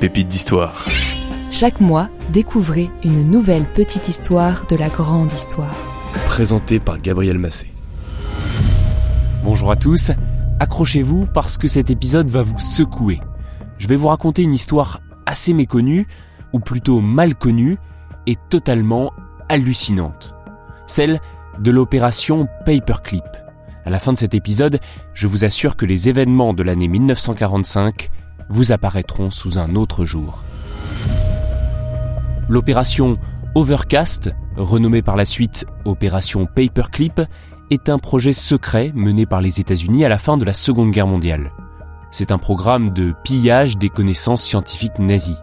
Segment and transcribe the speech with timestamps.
[0.00, 0.86] Pépites d'histoire.
[1.50, 5.74] Chaque mois, découvrez une nouvelle petite histoire de la grande histoire.
[6.24, 7.70] Présenté par Gabriel Massé.
[9.44, 10.10] Bonjour à tous,
[10.58, 13.20] accrochez-vous parce que cet épisode va vous secouer.
[13.76, 16.06] Je vais vous raconter une histoire assez méconnue,
[16.54, 17.76] ou plutôt mal connue,
[18.26, 19.12] et totalement
[19.50, 20.34] hallucinante.
[20.86, 21.20] Celle
[21.58, 23.24] de l'opération Paperclip.
[23.84, 24.80] À la fin de cet épisode,
[25.12, 28.10] je vous assure que les événements de l'année 1945
[28.50, 30.42] vous apparaîtront sous un autre jour.
[32.48, 33.16] L'opération
[33.54, 37.20] Overcast, renommée par la suite Opération Paperclip,
[37.70, 41.06] est un projet secret mené par les États-Unis à la fin de la Seconde Guerre
[41.06, 41.52] mondiale.
[42.10, 45.38] C'est un programme de pillage des connaissances scientifiques nazies.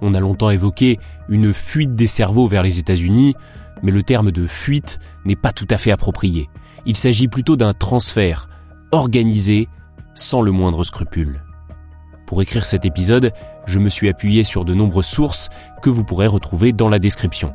[0.00, 3.34] On a longtemps évoqué une fuite des cerveaux vers les États-Unis,
[3.82, 6.48] mais le terme de fuite n'est pas tout à fait approprié.
[6.86, 8.48] Il s'agit plutôt d'un transfert
[8.92, 9.68] organisé
[10.14, 11.42] sans le moindre scrupule.
[12.34, 13.30] Pour écrire cet épisode,
[13.64, 15.50] je me suis appuyé sur de nombreuses sources
[15.82, 17.54] que vous pourrez retrouver dans la description.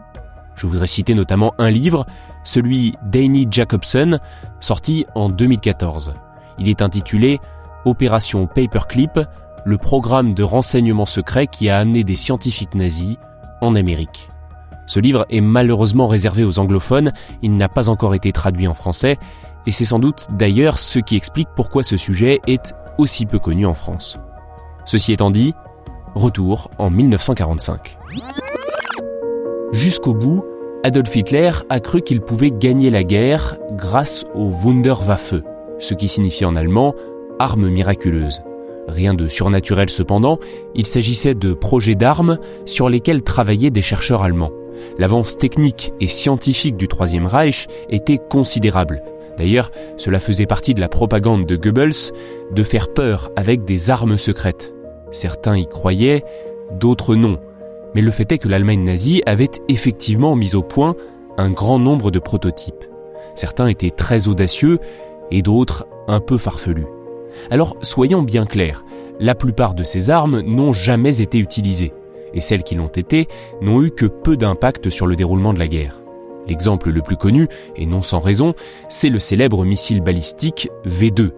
[0.55, 2.05] Je voudrais citer notamment un livre,
[2.45, 4.19] celui d'Annie Jacobson,
[4.61, 6.13] sorti en 2014.
[6.59, 7.41] Il est intitulé
[7.83, 9.19] Opération Paperclip,
[9.65, 13.17] le programme de renseignement secret qui a amené des scientifiques nazis
[13.59, 14.29] en Amérique.
[14.87, 19.17] Ce livre est malheureusement réservé aux anglophones, il n'a pas encore été traduit en français,
[19.65, 23.65] et c'est sans doute d'ailleurs ce qui explique pourquoi ce sujet est aussi peu connu
[23.65, 24.17] en France.
[24.89, 25.53] Ceci étant dit,
[26.15, 27.99] retour en 1945.
[29.71, 30.43] Jusqu'au bout,
[30.83, 35.35] Adolf Hitler a cru qu'il pouvait gagner la guerre grâce au Wunderwaffe,
[35.77, 36.95] ce qui signifie en allemand
[37.37, 38.41] arme miraculeuse.
[38.87, 40.39] Rien de surnaturel cependant,
[40.73, 44.53] il s'agissait de projets d'armes sur lesquels travaillaient des chercheurs allemands.
[44.97, 49.03] L'avance technique et scientifique du Troisième Reich était considérable.
[49.37, 52.11] D'ailleurs, cela faisait partie de la propagande de Goebbels
[52.51, 54.73] de faire peur avec des armes secrètes.
[55.11, 56.23] Certains y croyaient,
[56.71, 57.39] d'autres non.
[57.95, 60.95] Mais le fait est que l'Allemagne nazie avait effectivement mis au point
[61.37, 62.85] un grand nombre de prototypes.
[63.35, 64.79] Certains étaient très audacieux
[65.31, 66.87] et d'autres un peu farfelus.
[67.51, 68.83] Alors soyons bien clairs,
[69.19, 71.93] la plupart de ces armes n'ont jamais été utilisées,
[72.33, 73.27] et celles qui l'ont été
[73.61, 76.01] n'ont eu que peu d'impact sur le déroulement de la guerre.
[76.47, 78.53] L'exemple le plus connu, et non sans raison,
[78.89, 81.31] c'est le célèbre missile balistique V2.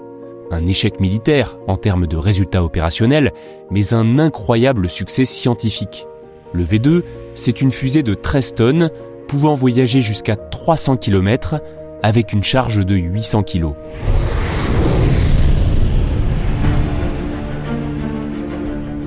[0.53, 3.31] Un échec militaire en termes de résultats opérationnels,
[3.69, 6.07] mais un incroyable succès scientifique.
[6.51, 7.03] Le V2,
[7.35, 8.89] c'est une fusée de 13 tonnes,
[9.29, 11.61] pouvant voyager jusqu'à 300 km
[12.03, 13.67] avec une charge de 800 kg.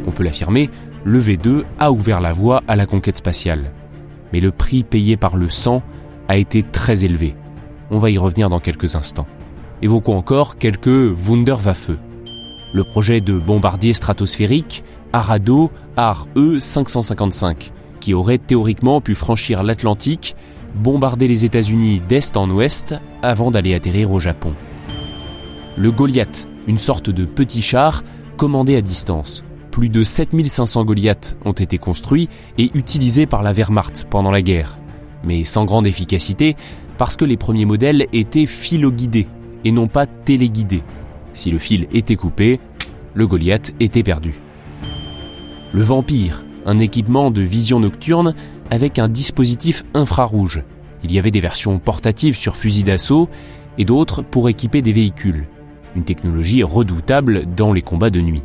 [0.06, 0.70] On peut l'affirmer,
[1.04, 3.70] le V2 a ouvert la voie à la conquête spatiale.
[4.32, 5.82] Mais le prix payé par le sang
[6.26, 7.34] a été très élevé.
[7.90, 9.26] On va y revenir dans quelques instants.
[9.82, 11.90] Évoquons encore quelques Wunderwaffe.
[12.72, 20.36] Le projet de bombardier stratosphérique Arado AR-E 555, qui aurait théoriquement pu franchir l'Atlantique,
[20.74, 24.54] bombarder les États-Unis d'est en ouest avant d'aller atterrir au Japon.
[25.76, 28.02] Le Goliath, une sorte de petit char
[28.36, 29.44] commandé à distance.
[29.70, 34.78] Plus de 7500 Goliaths ont été construits et utilisés par la Wehrmacht pendant la guerre,
[35.24, 36.56] mais sans grande efficacité
[36.96, 39.26] parce que les premiers modèles étaient filoguidés
[39.64, 40.82] et non pas téléguidés.
[41.32, 42.60] Si le fil était coupé,
[43.14, 44.34] le Goliath était perdu.
[45.72, 48.34] Le Vampire, un équipement de vision nocturne
[48.70, 50.62] avec un dispositif infrarouge.
[51.02, 53.28] Il y avait des versions portatives sur fusil d'assaut
[53.78, 55.46] et d'autres pour équiper des véhicules.
[55.96, 58.42] Une technologie redoutable dans les combats de nuit.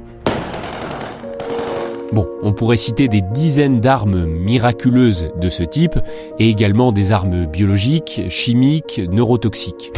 [2.11, 5.99] Bon, on pourrait citer des dizaines d'armes miraculeuses de ce type
[6.40, 9.91] et également des armes biologiques, chimiques, neurotoxiques.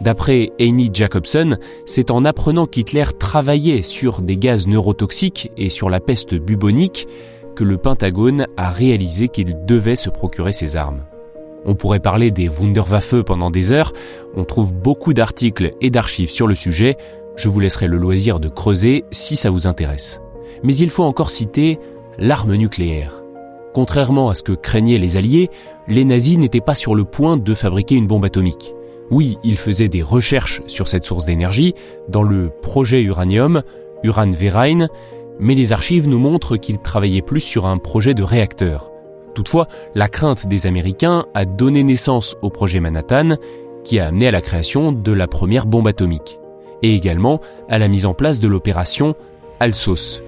[0.00, 1.56] D'après Annie Jacobson,
[1.86, 7.06] c'est en apprenant qu'Hitler travaillait sur des gaz neurotoxiques et sur la peste bubonique
[7.54, 11.04] que le Pentagone a réalisé qu'il devait se procurer ces armes.
[11.64, 13.92] On pourrait parler des Wunderwaffe pendant des heures,
[14.36, 16.96] on trouve beaucoup d'articles et d'archives sur le sujet,
[17.36, 20.20] je vous laisserai le loisir de creuser si ça vous intéresse.
[20.62, 21.78] Mais il faut encore citer
[22.18, 23.22] l'arme nucléaire.
[23.72, 25.50] Contrairement à ce que craignaient les Alliés,
[25.88, 28.74] les nazis n'étaient pas sur le point de fabriquer une bombe atomique.
[29.10, 31.74] Oui, il faisait des recherches sur cette source d'énergie
[32.08, 33.62] dans le projet uranium,
[34.02, 34.88] Uran Verein,
[35.38, 38.90] mais les archives nous montrent qu'il travaillait plus sur un projet de réacteur.
[39.34, 43.36] Toutefois, la crainte des Américains a donné naissance au projet Manhattan,
[43.82, 46.38] qui a amené à la création de la première bombe atomique,
[46.82, 49.14] et également à la mise en place de l'opération
[49.60, 50.22] Alsos.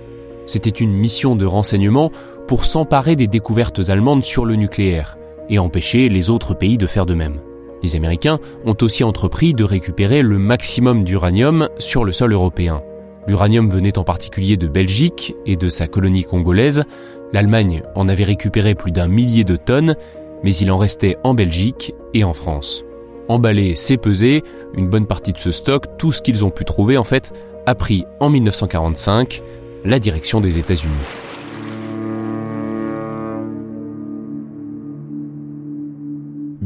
[0.46, 2.10] C'était une mission de renseignement
[2.46, 5.16] pour s'emparer des découvertes allemandes sur le nucléaire
[5.48, 7.40] et empêcher les autres pays de faire de même.
[7.82, 12.82] Les Américains ont aussi entrepris de récupérer le maximum d'uranium sur le sol européen.
[13.26, 16.84] L'uranium venait en particulier de Belgique et de sa colonie congolaise.
[17.32, 19.96] L'Allemagne en avait récupéré plus d'un millier de tonnes,
[20.44, 22.84] mais il en restait en Belgique et en France.
[23.28, 24.44] Emballé, c'est pesé,
[24.74, 27.32] une bonne partie de ce stock, tout ce qu'ils ont pu trouver en fait,
[27.66, 29.42] a pris en 1945
[29.84, 31.25] la direction des États-Unis.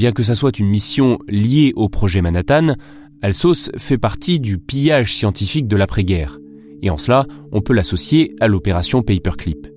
[0.01, 2.75] Bien que ça soit une mission liée au projet Manhattan,
[3.21, 6.39] Alsos fait partie du pillage scientifique de l'après-guerre.
[6.81, 9.69] Et en cela, on peut l'associer à l'opération Paperclip.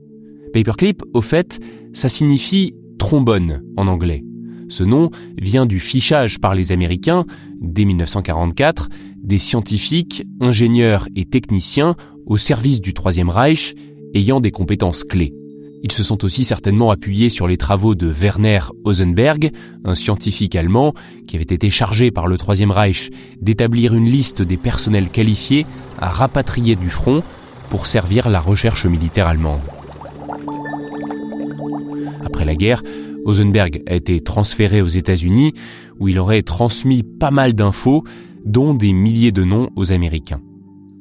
[0.54, 1.60] Paperclip, au fait,
[1.92, 4.24] ça signifie trombone en anglais.
[4.70, 7.26] Ce nom vient du fichage par les Américains,
[7.60, 8.88] dès 1944,
[9.18, 13.76] des scientifiques, ingénieurs et techniciens au service du Troisième Reich
[14.14, 15.34] ayant des compétences clés.
[15.84, 19.52] Ils se sont aussi certainement appuyés sur les travaux de Werner Osenberg,
[19.84, 20.94] un scientifique allemand
[21.28, 23.10] qui avait été chargé par le Troisième Reich
[23.42, 25.66] d'établir une liste des personnels qualifiés
[26.00, 27.22] à rapatrier du front
[27.70, 29.60] pour servir la recherche militaire allemande.
[32.26, 32.82] Après la guerre,
[33.26, 35.54] Osenberg a été transféré aux États-Unis
[36.00, 38.06] où il aurait transmis pas mal d'infos,
[38.46, 40.42] dont des milliers de noms aux Américains.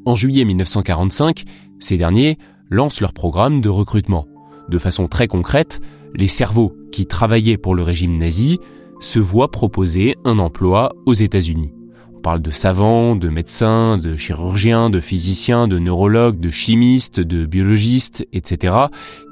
[0.06, 1.44] En juillet 1945,
[1.78, 2.36] ces derniers
[2.68, 4.26] lancent leur programme de recrutement.
[4.68, 5.80] De façon très concrète,
[6.14, 8.58] les cerveaux qui travaillaient pour le régime nazi
[9.00, 11.72] se voient proposer un emploi aux États-Unis.
[12.14, 17.46] On parle de savants, de médecins, de chirurgiens, de physiciens, de neurologues, de chimistes, de
[17.46, 18.74] biologistes, etc.,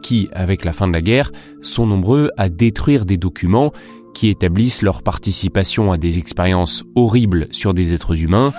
[0.02, 1.30] qui, avec la fin de la guerre,
[1.62, 3.72] sont nombreux à détruire des documents
[4.12, 8.52] qui établissent leur participation à des expériences horribles sur des êtres humains,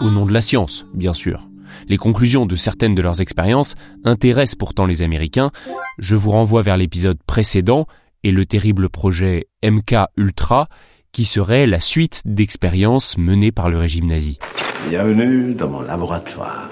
[0.00, 1.46] au nom de la science, bien sûr.
[1.88, 3.74] Les conclusions de certaines de leurs expériences
[4.04, 5.50] intéressent pourtant les Américains.
[5.98, 7.86] Je vous renvoie vers l'épisode précédent
[8.22, 10.68] et le terrible projet MK Ultra,
[11.12, 14.38] qui serait la suite d'expériences menées par le régime nazi.
[14.88, 16.68] Bienvenue dans mon laboratoire.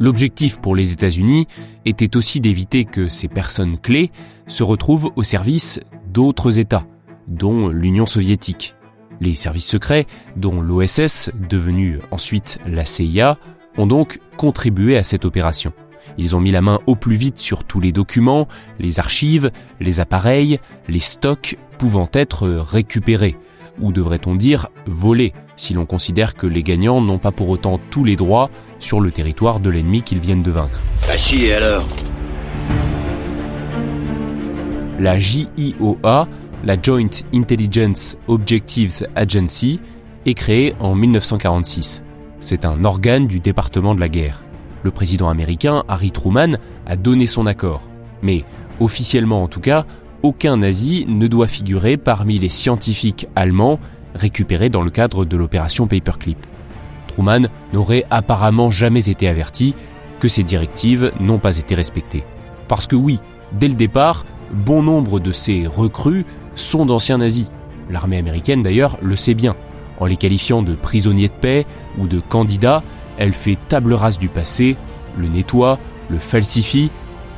[0.00, 1.46] L'objectif pour les États-Unis
[1.84, 4.10] était aussi d'éviter que ces personnes clés
[4.46, 6.86] se retrouvent au service d'autres États,
[7.26, 8.74] dont l'Union soviétique.
[9.20, 10.06] Les services secrets,
[10.36, 13.38] dont l'OSS, devenu ensuite la CIA,
[13.76, 15.72] ont donc contribué à cette opération.
[16.16, 18.48] Ils ont mis la main au plus vite sur tous les documents,
[18.78, 19.50] les archives,
[19.80, 23.36] les appareils, les stocks pouvant être récupérés,
[23.80, 28.04] ou devrait-on dire volés, si l'on considère que les gagnants n'ont pas pour autant tous
[28.04, 30.80] les droits sur le territoire de l'ennemi qu'ils viennent de vaincre.
[31.16, 31.86] Si, et alors?
[35.00, 36.28] La JIOA
[36.64, 39.80] la Joint Intelligence Objectives Agency
[40.26, 42.02] est créée en 1946.
[42.40, 44.44] C'est un organe du département de la guerre.
[44.82, 47.82] Le président américain Harry Truman a donné son accord.
[48.22, 48.44] Mais,
[48.80, 49.86] officiellement en tout cas,
[50.22, 53.78] aucun nazi ne doit figurer parmi les scientifiques allemands
[54.14, 56.38] récupérés dans le cadre de l'opération Paperclip.
[57.06, 59.74] Truman n'aurait apparemment jamais été averti
[60.18, 62.24] que ces directives n'ont pas été respectées.
[62.66, 63.20] Parce que oui,
[63.52, 66.26] dès le départ, bon nombre de ces recrues
[66.58, 67.46] sont d'anciens nazis.
[67.90, 69.56] L'armée américaine d'ailleurs le sait bien.
[70.00, 71.66] En les qualifiant de prisonniers de paix
[71.98, 72.82] ou de candidats,
[73.18, 74.76] elle fait table rase du passé,
[75.16, 76.90] le nettoie, le falsifie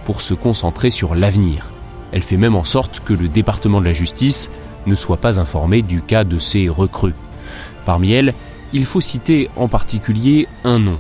[0.05, 1.71] pour se concentrer sur l'avenir.
[2.13, 4.51] Elle fait même en sorte que le département de la justice
[4.87, 7.15] ne soit pas informé du cas de ces recrues.
[7.87, 8.35] Parmi elles,
[8.73, 10.99] il faut citer en particulier un nom,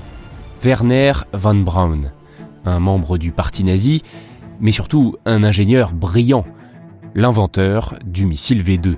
[0.62, 2.12] Werner von Braun,
[2.65, 4.03] un membre du parti nazi,
[4.61, 6.45] mais surtout un ingénieur brillant,
[7.14, 8.97] l'inventeur du missile V2.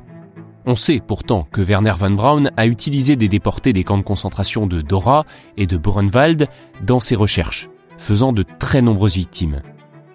[0.64, 4.66] On sait pourtant que Werner von Braun a utilisé des déportés des camps de concentration
[4.66, 5.24] de Dora
[5.56, 6.46] et de Buchenwald
[6.84, 9.62] dans ses recherches, faisant de très nombreuses victimes.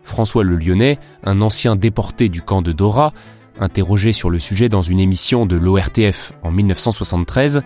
[0.04, 3.12] François Le Lyonnais, un ancien déporté du camp de Dora,
[3.60, 7.64] interrogé sur le sujet dans une émission de l'ORTF en 1973,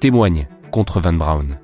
[0.00, 1.58] témoigne contre Van Braun.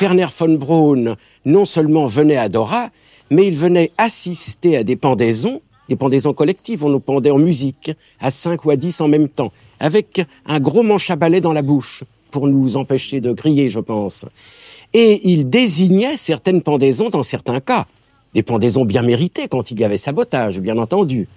[0.00, 2.90] Werner von Braun non seulement venait à Dora,
[3.30, 7.92] mais il venait assister à des pendaisons des pendaisons collectives, on nous pendait en musique,
[8.20, 11.52] à 5 ou à 10 en même temps, avec un gros manche à balai dans
[11.52, 14.26] la bouche, pour nous empêcher de griller, je pense.
[14.92, 17.86] Et il désignait certaines pendaisons dans certains cas,
[18.34, 21.28] des pendaisons bien méritées quand il y avait sabotage, bien entendu.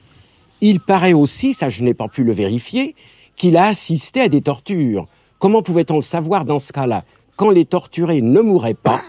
[0.60, 2.96] Il paraît aussi, ça je n'ai pas pu le vérifier,
[3.36, 5.08] qu'il a assisté à des tortures.
[5.39, 7.03] Comment pouvait-on le savoir dans ce cas-là?
[7.36, 9.01] Quand les torturés ne mouraient pas,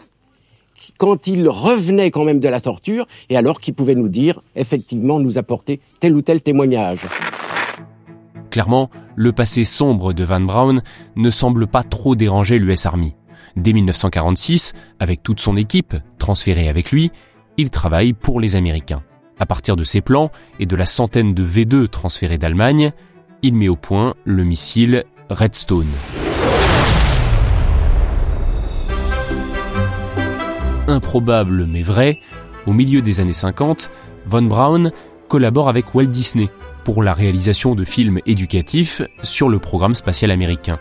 [0.99, 5.21] quand ils revenaient quand même de la torture, et alors qu'ils pouvaient nous dire, effectivement,
[5.21, 7.07] nous apporter tel ou tel témoignage.
[8.51, 10.83] Clairement, le passé sombre de Van Braun
[11.17, 13.15] ne semble pas trop déranger l'US Army.
[13.57, 17.11] Dès 1946, avec toute son équipe, transférée avec lui,
[17.57, 19.03] il travaille pour les Américains.
[19.39, 22.93] À partir de ses plans et de la centaine de V2 transférés d'Allemagne,
[23.43, 25.89] il met au point le missile Redstone.
[30.93, 32.21] Improbable mais vrai,
[32.67, 33.91] au milieu des années 50,
[34.27, 34.91] Von Braun
[35.29, 36.49] collabore avec Walt Disney
[36.85, 40.79] pour la réalisation de films éducatifs sur le programme spatial américain.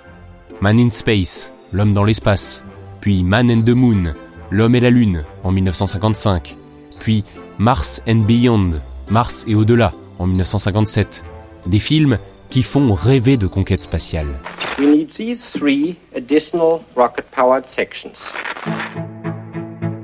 [0.61, 2.63] Man in Space, L'homme dans l'espace,
[2.99, 4.13] puis Man and the Moon,
[4.49, 6.57] L'homme et la Lune en 1955,
[6.99, 7.23] puis
[7.57, 8.73] Mars and Beyond,
[9.09, 11.23] Mars et au-delà en 1957.
[11.67, 12.17] Des films
[12.49, 14.27] qui font rêver de conquête spatiale.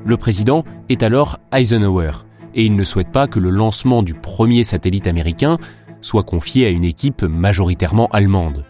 [0.07, 2.11] Le président est alors Eisenhower
[2.55, 5.57] et il ne souhaite pas que le lancement du premier satellite américain
[5.99, 8.63] soit confié à une équipe majoritairement allemande.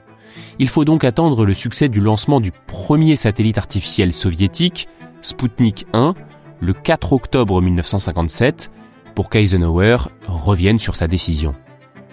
[0.58, 4.88] Il faut donc attendre le succès du lancement du premier satellite artificiel soviétique,
[5.22, 6.15] Sputnik 1,
[6.60, 8.72] le 4 octobre 1957,
[9.13, 11.53] pour qu'Eisenhower revienne sur sa décision.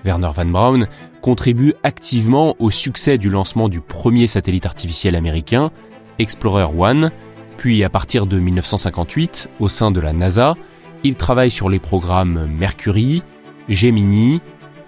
[0.04, 0.86] Werner von Braun
[1.22, 5.70] contribue activement au succès du lancement du premier satellite artificiel américain,
[6.18, 7.10] Explorer 1,
[7.56, 10.54] puis à partir de 1958, au sein de la NASA,
[11.02, 13.22] il travaille sur les programmes Mercury,
[13.68, 14.40] Gemini,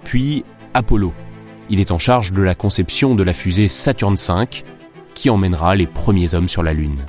[0.04, 0.44] puis
[0.74, 1.12] Apollo.
[1.68, 4.62] Il est en charge de la conception de la fusée Saturn V,
[5.14, 7.04] qui emmènera les premiers hommes sur la Lune.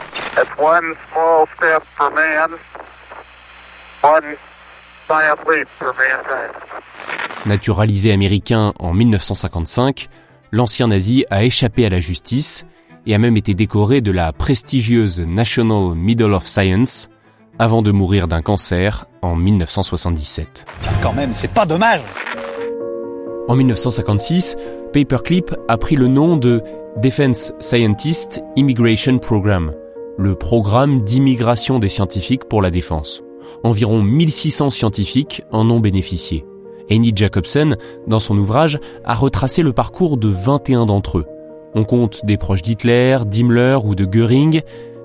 [7.45, 10.09] Naturalisé américain en 1955,
[10.51, 12.65] l'ancien nazi a échappé à la justice
[13.07, 17.09] et a même été décoré de la prestigieuse National Medal of Science
[17.57, 20.65] avant de mourir d'un cancer en 1977.
[21.01, 22.01] Quand même, c'est pas dommage
[23.47, 24.57] en 1956,
[24.91, 26.61] Paperclip a pris le nom de
[26.97, 29.73] Defense Scientist Immigration Program,
[30.17, 33.23] le programme d'immigration des scientifiques pour la défense.
[33.63, 36.45] Environ 1600 scientifiques en ont bénéficié.
[36.91, 41.25] Annie Jacobson, dans son ouvrage, a retracé le parcours de 21 d'entre eux.
[41.77, 44.61] On compte des proches d'Hitler, d'Himmler ou de Göring,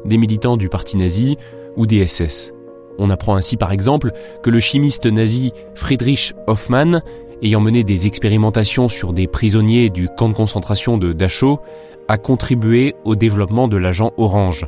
[0.07, 1.37] des militants du parti nazi
[1.76, 2.55] ou des SS.
[2.99, 4.12] On apprend ainsi par exemple
[4.43, 7.02] que le chimiste nazi Friedrich Hoffmann
[7.43, 11.61] ayant mené des expérimentations sur des prisonniers du camp de concentration de Dachau,
[12.09, 14.67] a contribué au développement de l'agent orange,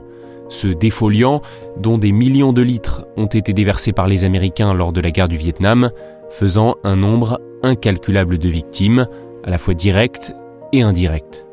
[0.50, 1.40] ce défoliant
[1.78, 5.28] dont des millions de litres ont été déversés par les Américains lors de la guerre
[5.28, 5.90] du Vietnam,
[6.30, 9.06] faisant un nombre incalculable de victimes,
[9.42, 10.34] à la fois directes
[10.72, 11.46] et indirectes.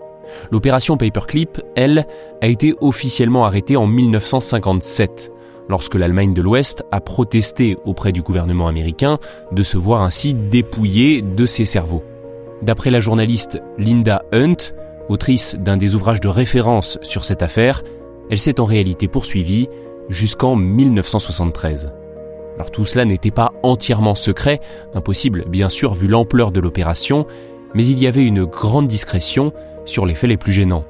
[0.52, 2.06] L'opération Paperclip, elle,
[2.42, 5.32] a été officiellement arrêtée en 1957,
[5.70, 9.20] lorsque l'Allemagne de l'Ouest a protesté auprès du gouvernement américain
[9.52, 12.04] de se voir ainsi dépouillé de ses cerveaux.
[12.62, 14.74] D'après la journaliste Linda Hunt,
[15.10, 17.84] autrice d'un des ouvrages de référence sur cette affaire,
[18.30, 19.68] elle s'est en réalité poursuivie
[20.10, 21.92] jusqu'en 1973.
[22.56, 24.60] Alors tout cela n'était pas entièrement secret,
[24.94, 27.26] impossible bien sûr vu l'ampleur de l'opération,
[27.74, 29.54] mais il y avait une grande discrétion
[29.86, 30.86] sur les faits les plus gênants.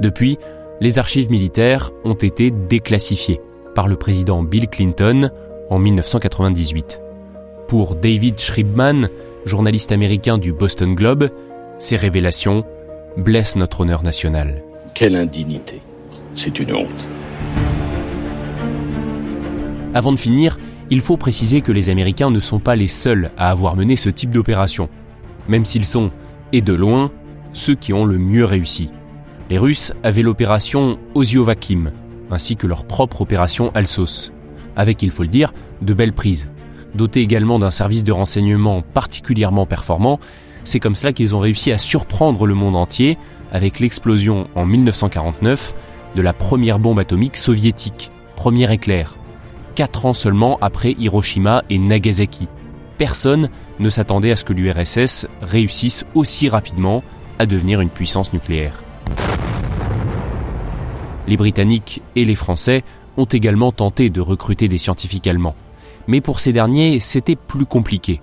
[0.00, 0.38] Depuis,
[0.80, 3.40] les archives militaires ont été déclassifiées
[3.74, 5.30] par le président Bill Clinton
[5.70, 7.00] en 1998.
[7.68, 9.08] Pour David Schriebman,
[9.44, 11.30] journaliste américain du Boston Globe,
[11.78, 12.64] ces révélations
[13.16, 14.62] blessent notre honneur national.
[14.94, 15.80] Quelle indignité.
[16.34, 17.08] C'est une honte.
[19.94, 20.58] Avant de finir,
[20.90, 24.08] il faut préciser que les Américains ne sont pas les seuls à avoir mené ce
[24.08, 24.88] type d'opération,
[25.48, 26.10] même s'ils sont,
[26.52, 27.10] et de loin,
[27.52, 28.90] ceux qui ont le mieux réussi.
[29.50, 31.92] Les Russes avaient l'opération Oziovakim,
[32.30, 34.32] ainsi que leur propre opération Alsos,
[34.76, 35.52] avec, il faut le dire,
[35.82, 36.48] de belles prises.
[36.94, 40.20] Dotés également d'un service de renseignement particulièrement performant,
[40.64, 43.16] c'est comme cela qu'ils ont réussi à surprendre le monde entier
[43.52, 45.74] avec l'explosion en 1949
[46.14, 49.16] de la première bombe atomique soviétique, premier éclair,
[49.74, 52.48] quatre ans seulement après Hiroshima et Nagasaki.
[52.98, 57.02] Personne ne s'attendait à ce que l'URSS réussisse aussi rapidement
[57.38, 58.82] à devenir une puissance nucléaire.
[61.26, 62.84] Les Britanniques et les Français
[63.16, 65.56] ont également tenté de recruter des scientifiques allemands.
[66.06, 68.20] Mais pour ces derniers, c'était plus compliqué.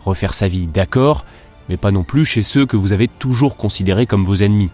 [0.00, 1.24] Refaire sa vie, d'accord,
[1.68, 4.70] mais pas non plus chez ceux que vous avez toujours considérés comme vos ennemis.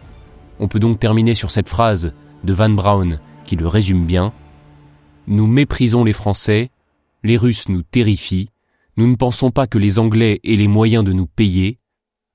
[0.60, 2.12] On peut donc terminer sur cette phrase
[2.44, 4.32] de Van Braun qui le résume bien.
[5.26, 6.70] Nous méprisons les Français,
[7.22, 8.50] les Russes nous terrifient,
[8.96, 11.78] nous ne pensons pas que les Anglais aient les moyens de nous payer,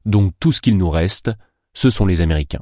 [0.06, 1.32] donc tout ce qu'il nous reste,
[1.74, 2.62] ce sont les Américains.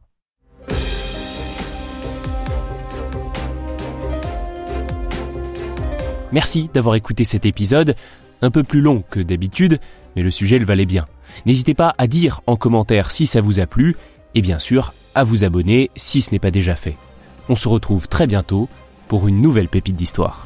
[6.31, 7.95] Merci d'avoir écouté cet épisode,
[8.41, 9.79] un peu plus long que d'habitude,
[10.15, 11.07] mais le sujet le valait bien.
[11.45, 13.95] N'hésitez pas à dire en commentaire si ça vous a plu,
[14.35, 16.95] et bien sûr à vous abonner si ce n'est pas déjà fait.
[17.49, 18.67] On se retrouve très bientôt
[19.07, 20.45] pour une nouvelle pépite d'histoire.